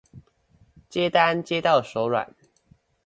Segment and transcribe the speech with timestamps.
[0.89, 2.27] 接單接到手軟